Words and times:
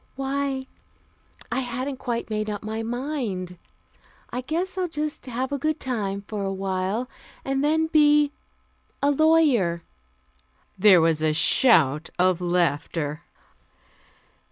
"Why 0.15 0.65
I 1.51 1.59
hadn't 1.59 1.97
quite 1.97 2.31
made 2.31 2.49
up 2.49 2.63
my 2.63 2.81
mind. 2.81 3.59
I 4.31 4.41
guess 4.41 4.75
I'll 4.75 4.87
just 4.87 5.23
have 5.27 5.51
a 5.51 5.59
good 5.59 5.79
time 5.79 6.23
for 6.27 6.41
a 6.43 6.51
while, 6.51 7.07
and 7.45 7.63
then 7.63 7.85
be 7.85 8.31
a 9.03 9.11
lawyer." 9.11 9.83
There 10.75 11.01
was 11.01 11.21
a 11.21 11.33
shout 11.33 12.09
of 12.17 12.41
laughter. 12.41 13.21